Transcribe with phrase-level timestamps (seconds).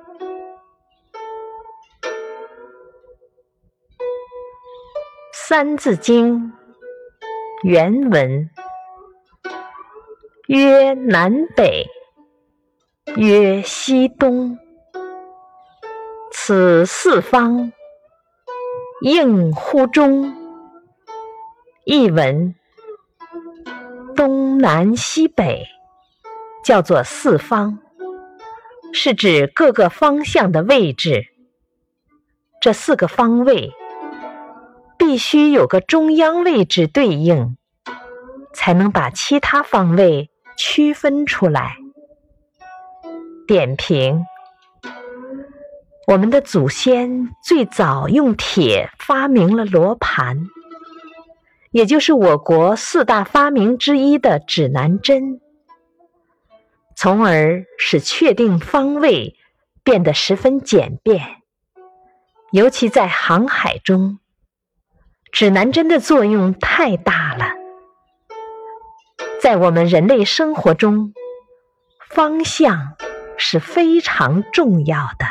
[5.32, 6.38] 《三字经》
[7.62, 8.48] 原文：
[10.46, 11.86] 曰南北，
[13.16, 14.58] 曰西东，
[16.30, 17.70] 此四方，
[19.02, 20.34] 应乎中。
[21.84, 22.54] 译文：
[24.14, 25.66] 东南西北
[26.64, 27.78] 叫做四方，
[28.92, 31.26] 是指各个方向的位置。
[32.60, 33.72] 这四个方位。
[34.98, 37.56] 必须有个中央位置对应，
[38.52, 41.78] 才能把其他方位区分出来。
[43.46, 44.26] 点评：
[46.06, 50.46] 我们的祖先最早用铁发明了罗盘，
[51.70, 55.40] 也就是我国四大发明之一的指南针，
[57.02, 59.34] 从而使确定方位
[59.82, 61.40] 变得十分简便，
[62.52, 64.18] 尤其在航海中。
[65.32, 67.54] 指南针的作用太大了，
[69.40, 71.14] 在我们人类生活中，
[72.10, 72.98] 方向
[73.38, 75.24] 是非常重要的。